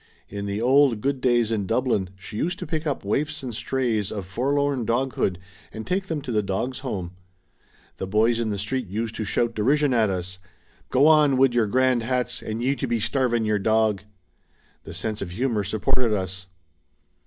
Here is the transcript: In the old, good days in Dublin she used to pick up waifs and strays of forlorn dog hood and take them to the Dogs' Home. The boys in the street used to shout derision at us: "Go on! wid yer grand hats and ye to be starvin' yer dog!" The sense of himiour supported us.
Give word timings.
In 0.29 0.47
the 0.47 0.59
old, 0.59 0.99
good 0.99 1.21
days 1.21 1.51
in 1.51 1.67
Dublin 1.67 2.09
she 2.17 2.35
used 2.35 2.57
to 2.57 2.65
pick 2.65 2.87
up 2.87 3.05
waifs 3.05 3.43
and 3.43 3.53
strays 3.53 4.11
of 4.11 4.25
forlorn 4.25 4.83
dog 4.83 5.13
hood 5.13 5.37
and 5.71 5.85
take 5.85 6.07
them 6.07 6.23
to 6.23 6.31
the 6.31 6.41
Dogs' 6.41 6.79
Home. 6.79 7.11
The 7.97 8.07
boys 8.07 8.39
in 8.39 8.49
the 8.49 8.57
street 8.57 8.87
used 8.87 9.13
to 9.17 9.25
shout 9.25 9.53
derision 9.53 9.93
at 9.93 10.09
us: 10.09 10.39
"Go 10.89 11.05
on! 11.05 11.37
wid 11.37 11.53
yer 11.53 11.67
grand 11.67 12.01
hats 12.01 12.41
and 12.41 12.63
ye 12.63 12.75
to 12.77 12.87
be 12.87 12.99
starvin' 12.99 13.45
yer 13.45 13.59
dog!" 13.59 14.01
The 14.85 14.95
sense 14.95 15.21
of 15.21 15.33
himiour 15.33 15.63
supported 15.63 16.13
us. 16.13 16.47